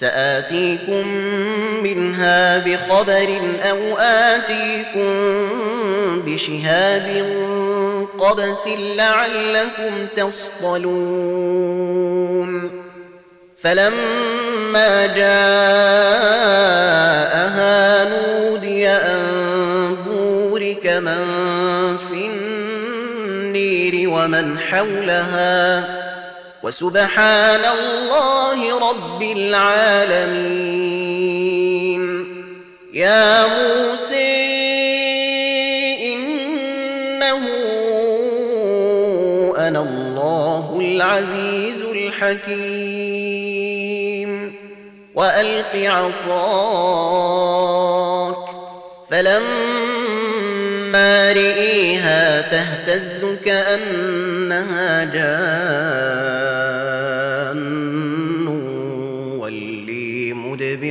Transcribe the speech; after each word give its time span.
سآتيكم 0.00 1.06
منها 1.82 2.58
بخبر 2.58 3.38
أو 3.70 3.78
آتيكم 3.98 5.12
بشهاب 6.26 7.26
قبس 8.18 8.68
لعلكم 8.96 10.06
تصطلون 10.16 12.70
فلما 13.62 15.06
جاءها 15.06 18.04
نودي 18.08 18.88
أن 18.88 19.96
بورك 20.08 20.86
من 20.86 21.24
في 22.10 22.26
النير 22.36 24.08
ومن 24.10 24.58
حولها 24.58 25.96
ۖ 26.02 26.05
وسبحان 26.66 27.60
الله 27.78 28.58
رب 28.90 29.22
العالمين 29.22 32.04
يا 32.92 33.46
موسى 33.46 34.34
إنه 36.14 37.42
أنا 39.58 39.80
الله 39.80 40.78
العزيز 40.80 41.80
الحكيم 41.82 44.52
وألق 45.14 45.76
عصاك 45.76 48.46
فلما 49.10 51.32
رئيها 51.32 52.40
تهتز 52.40 53.24
كأنها 53.44 55.04
جاءت 55.04 56.45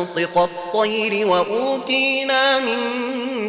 ومنطق 0.00 0.38
الطير 0.38 1.26
وأوتينا 1.26 2.58
من 2.58 2.74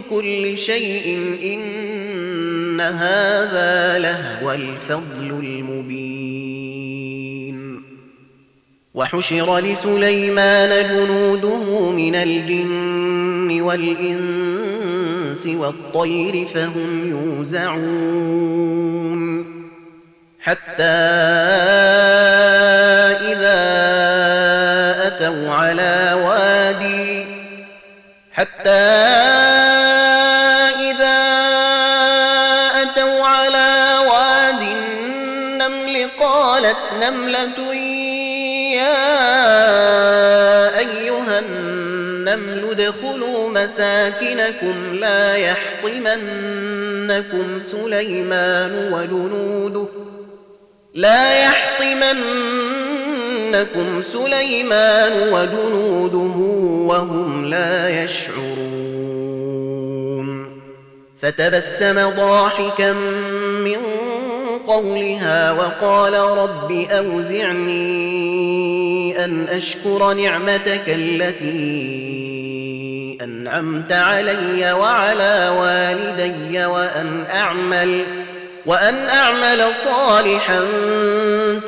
كل 0.09 0.57
شيء 0.57 1.17
إن 1.43 2.81
هذا 2.81 3.99
لهو 3.99 4.51
الفضل 4.51 5.29
المبين 5.43 7.81
وحشر 8.93 9.59
لسليمان 9.59 10.89
جنوده 10.89 11.91
من 11.91 12.15
الجن 12.15 13.61
والإنس 13.61 15.45
والطير 15.47 16.45
فهم 16.47 17.09
يوزعون 17.11 19.51
حتى 20.39 20.83
إذا 23.27 23.61
أتوا 25.07 25.51
على 25.51 26.13
وادي 26.25 27.25
حتى 28.31 28.69
إذا 30.81 31.17
أتوا 32.81 33.25
على 33.25 33.93
واد 34.09 34.61
النمل 34.61 36.07
قالت 36.19 36.93
نملة 37.03 37.73
يا 38.75 39.31
أيها 40.79 41.39
النمل 41.39 42.71
ادخلوا 42.79 43.49
مساكنكم 43.49 44.93
لا 44.95 45.35
يحطمنكم 45.37 47.61
سليمان 47.61 48.89
وجنوده 48.93 49.87
لا 50.93 51.39
يحطمن 51.43 52.17
إنكم 53.55 54.03
سليمان 54.03 55.33
وجنوده 55.33 56.37
وهم 56.93 57.45
لا 57.45 58.03
يشعرون 58.03 60.47
فتبسم 61.21 62.09
ضاحكا 62.09 62.91
من 63.63 63.77
قولها 64.67 65.51
وقال 65.51 66.13
رب 66.13 66.71
أوزعني 66.71 67.95
أن 69.25 69.47
أشكر 69.49 70.13
نعمتك 70.13 70.83
التي 70.87 72.11
أنعمت 73.21 73.91
علي 73.91 74.71
وعلى 74.73 75.53
والدي 75.59 76.65
وأن 76.65 77.23
أعمل 77.33 78.01
ۖ 78.17 78.20
وأن 78.65 79.05
أعمل 79.09 79.71
صالحا 79.83 80.59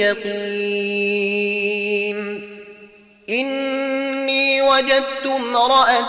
يقيم 0.00 2.40
إني 3.30 4.62
وجدت 4.62 5.26
امرأة 5.26 6.08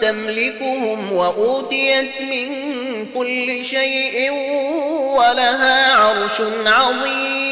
تملكهم 0.00 1.12
وأوتيت 1.12 2.22
من 2.22 2.56
كل 3.14 3.64
شيء 3.64 4.30
ولها 5.16 5.92
عرش 5.94 6.42
عظيم 6.66 7.51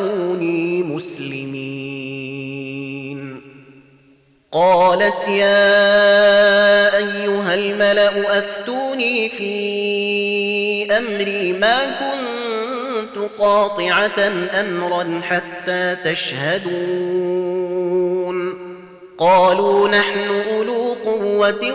واتوني 0.00 0.82
مسلمين 0.82 3.40
قالت 4.52 5.28
يا 5.28 5.88
ايها 6.96 7.54
الملا 7.54 8.38
افتوني 8.38 9.28
في 9.28 9.52
امري 10.98 11.52
ما 11.52 11.78
كنت 11.78 13.24
قاطعه 13.38 14.30
امرا 14.60 15.20
حتى 15.22 15.96
تشهدون 16.04 18.54
قالوا 19.18 19.88
نحن 19.88 20.42
اولو 20.52 20.96
قوه 21.04 21.74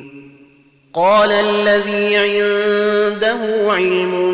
قال 0.93 1.31
الذي 1.31 2.17
عنده 2.17 3.71
علم 3.71 4.33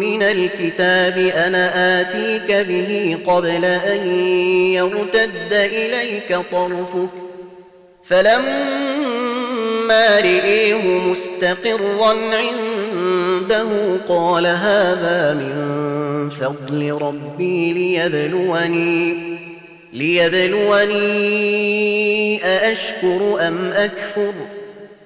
من 0.00 0.22
الكتاب 0.22 1.18
انا 1.34 2.00
اتيك 2.00 2.52
به 2.68 3.18
قبل 3.26 3.64
ان 3.64 4.18
يرتد 4.74 5.52
اليك 5.52 6.38
طرفك 6.52 7.08
فلما 8.04 10.18
رئيه 10.20 10.82
مستقرا 10.98 12.14
عنده 12.32 13.68
قال 14.08 14.46
هذا 14.46 15.34
من 15.34 16.30
فضل 16.30 16.92
ربي 17.06 17.72
ليبلوني 17.72 19.32
ليبلوني 19.92 20.94
أأشكر 22.44 23.36
أم 23.40 23.70
أكفر 23.74 24.32
ۖ 24.32 24.61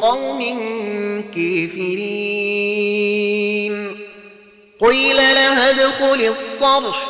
قوم 0.00 0.38
كافرين 1.28 3.96
قيل 4.80 5.16
لها 5.16 5.70
ادخل 5.70 6.32
الصرح 6.40 7.06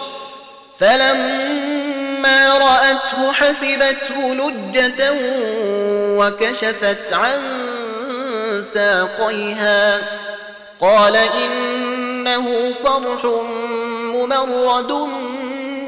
فلما 0.80 2.54
رأته 2.58 3.32
حسبته 3.32 4.34
لجة 4.34 5.12
وكشفت 6.18 7.12
عن 7.12 7.38
ساقيها 8.74 10.00
قال 10.80 11.16
إنه 11.16 12.72
صرح 12.84 13.24
ممرد 14.14 14.92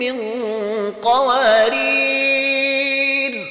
من 0.00 0.20
قوارير 1.02 3.46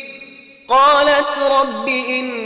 قالت 0.70 1.38
رب 1.52 1.88
إن 1.88 2.46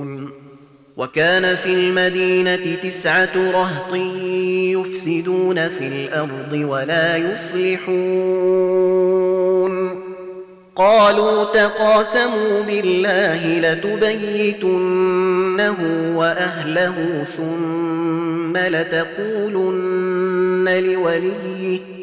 وكان 0.97 1.55
في 1.55 1.73
المدينة 1.73 2.75
تسعة 2.83 3.29
رهط 3.51 3.95
يفسدون 4.77 5.55
في 5.67 5.87
الأرض 5.87 6.53
ولا 6.69 7.17
يصلحون 7.17 8.51
قالوا 10.75 11.43
تقاسموا 11.43 12.61
بالله 12.67 13.59
لتبيتنه 13.59 15.75
وأهله 16.17 17.25
ثم 17.37 18.57
لتقولن 18.57 20.65
لوليه 20.93 22.00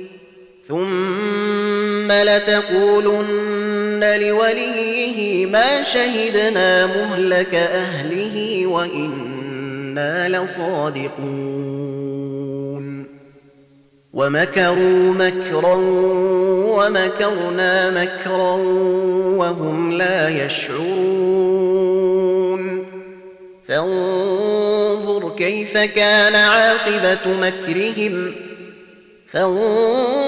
ثم 0.68 2.12
لتقولن 2.12 4.16
لوليه 4.20 5.46
ما 5.46 5.82
شهدنا 5.82 6.86
مهلك 6.86 7.54
اهله 7.54 8.66
وانا 8.66 10.28
لصادقون 10.28 11.98
ومكروا 14.12 15.12
مكرا 15.14 15.74
ومكرنا 16.76 17.90
مكرا 18.02 18.54
وهم 19.36 19.92
لا 19.92 20.46
يشعرون 20.46 22.84
فانظر 23.68 25.36
كيف 25.36 25.78
كان 25.78 26.34
عاقبه 26.34 27.18
مكرهم 27.40 28.34
فانظر 29.32 30.27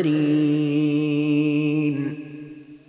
الأخسرين 0.00 2.24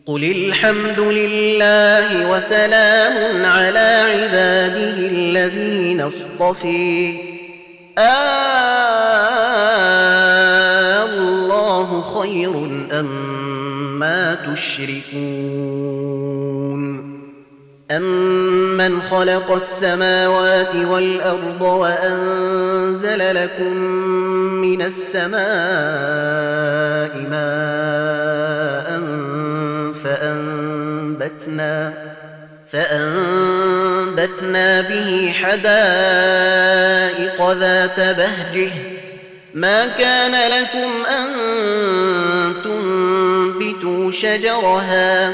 قل 0.05 0.23
الحمد 0.23 0.99
لله 0.99 2.29
وسلام 2.31 3.45
على 3.45 4.03
عباده 4.09 5.07
الذين 5.07 6.01
اصطفي 6.01 7.15
آه 7.97 8.01
الله 11.05 12.01
خير 12.01 12.51
أم 12.99 13.07
ما 13.99 14.37
تشركون 14.53 15.74
أمن 17.91 19.01
خلق 19.01 19.51
السماوات 19.53 20.75
والأرض 20.75 21.61
وأنزل 21.61 23.35
لكم 23.35 23.73
من 24.61 24.81
السماء 24.81 25.39
ماء 27.29 28.85
فأنبتنا 30.03 31.93
فأنبتنا 32.71 34.81
به 34.81 35.31
حدائق 35.43 37.51
ذات 37.51 37.99
بهجه 37.99 38.71
ما 39.53 39.85
كان 39.87 40.31
لكم 40.51 41.05
أن 41.09 41.33
تنبتوا 42.63 44.11
شجرها 44.11 45.29
ۖ 45.29 45.33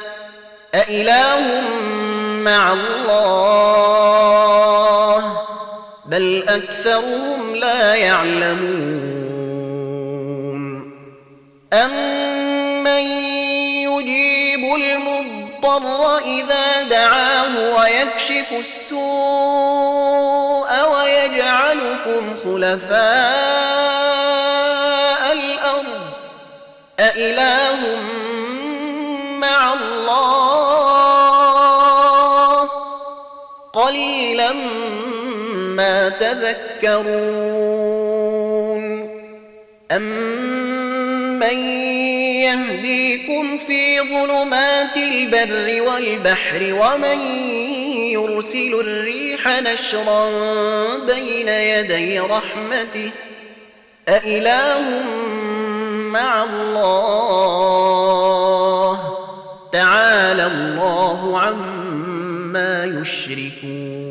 أإله 0.75 1.61
مع 2.43 2.73
الله 2.73 5.37
بل 6.05 6.43
أكثرهم 6.47 7.55
لا 7.55 7.95
يعلمون 7.95 8.71
أمن 11.73 13.03
يجيب 13.87 14.63
المضطر 14.75 16.17
إذا 16.17 16.81
دعاه 16.89 17.75
ويكشف 17.75 18.51
السوء 18.59 20.71
ويجعلكم 20.93 22.35
خلفاء 22.43 23.70
قليلا 34.21 34.53
ما 35.55 36.09
تذكرون 36.09 39.09
أمن 39.91 41.57
يهديكم 42.39 43.57
في 43.57 44.01
ظلمات 44.01 44.97
البر 44.97 45.81
والبحر 45.89 46.73
ومن 46.81 47.19
يرسل 47.97 48.79
الريح 48.79 49.47
نشرا 49.47 50.29
بين 50.99 51.47
يدي 51.47 52.19
رحمته 52.19 53.11
أإله 54.09 55.01
مع 56.09 56.43
الله 56.43 58.99
تعالى 59.73 60.45
الله 60.45 61.39
عما 61.41 62.97
يشركون 63.01 64.10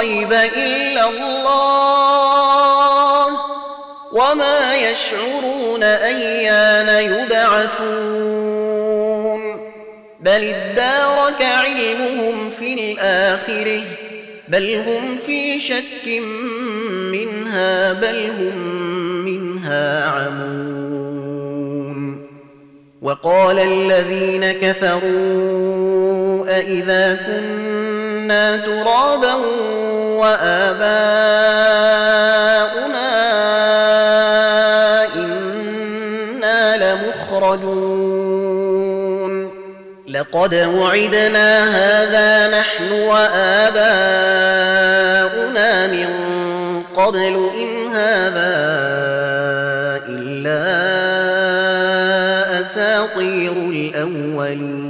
الغيب 0.00 0.32
إلا 0.32 1.08
الله 1.08 3.26
وما 4.12 4.76
يشعرون 4.76 5.82
أيان 5.82 7.12
يبعثون 7.14 8.40
بل 10.20 10.44
ادارك 10.54 11.42
علمهم 11.42 12.50
في 12.58 12.74
الآخرة 12.74 13.82
بل 14.48 14.74
هم 14.86 15.16
في 15.26 15.60
شك 15.60 16.08
منها 17.02 17.92
بل 17.92 18.30
هم 18.38 18.58
منها 19.24 20.06
عمون 20.08 21.00
وقال 23.02 23.58
الذين 23.58 24.52
كفروا 24.52 26.46
أإذا 26.58 27.18
كنا 27.26 28.56
ترابا 28.56 29.36
واباؤنا 30.20 31.00
انا 35.14 36.64
لمخرجون 36.76 39.50
لقد 40.08 40.54
وعدنا 40.54 41.68
هذا 41.70 42.48
نحن 42.60 42.92
واباؤنا 42.92 45.86
من 45.86 46.08
قبل 46.96 47.50
ان 47.58 47.88
هذا 47.94 48.50
الا 50.06 50.70
اساطير 52.60 53.52
الاولين 53.52 54.89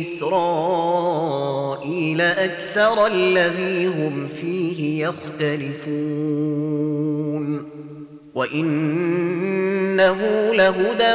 إسرائيل 0.02 2.22
أكثر 2.22 3.08
الذي 3.08 3.86
هم 3.86 4.28
يختلفون 5.00 7.70
وإنه 8.36 10.18
لهدى 10.54 11.14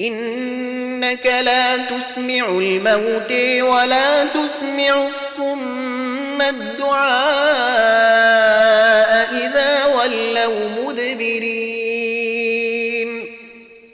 إنك 0.00 1.26
لا 1.26 1.76
تسمع 1.76 2.48
الموت 2.58 3.32
ولا 3.70 4.24
تسمع 4.24 5.08
الصم 5.08 6.42
الدعاء 6.42 9.28
إذا 9.38 9.84
ولوا 9.94 10.60
مدبرين 10.88 13.10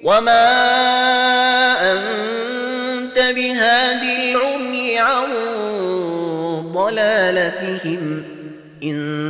وما 0.02 0.46
أنت 1.92 3.18
بهادي 3.36 4.32
العمي 4.32 4.98
عن 4.98 5.28
ضلالتهم 6.74 8.24
إن 8.82 9.29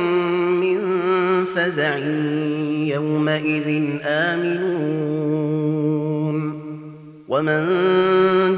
فزع 1.55 1.97
يومئذ 2.95 3.89
آمنون 4.03 6.61
ومن 7.29 7.67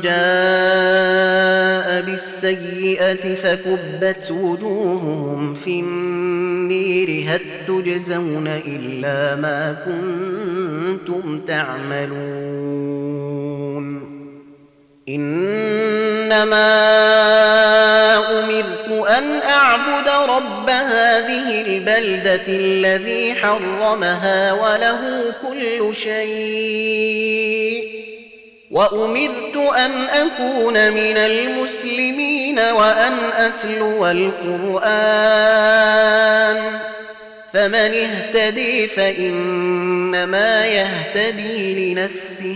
جاء 0.04 2.02
بالسيئة 2.02 3.36
فكبت 3.36 4.32
وجوههم 4.32 5.54
في 5.54 5.80
النير 5.80 7.10
هل 7.30 7.40
تجزون 7.68 8.48
إلا 8.48 9.36
ما 9.42 9.78
كنتم 9.86 11.40
تعملون 11.48 14.03
إنما 15.10 16.84
أمرت 18.40 19.08
أن 19.18 19.24
أعبد 19.50 20.10
رب 20.10 20.70
هذه 20.70 21.62
البلدة 21.62 22.44
الذي 22.48 23.36
حرمها 23.36 24.54
وله 24.54 25.24
كل 25.48 25.92
شيء 25.96 28.04
وأمرت 28.72 29.76
أن 29.76 29.92
أكون 30.10 30.92
من 30.92 31.18
المسلمين 31.18 32.60
وأن 32.60 33.14
أتلو 33.38 34.08
القرآن 34.08 36.60
فمن 37.54 37.76
اهتدي 37.76 38.88
فإنما 38.88 40.68
يهتدي 40.68 41.94
لنفسه 41.94 42.56